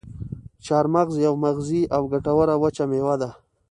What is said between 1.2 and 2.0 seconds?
یوه مغذي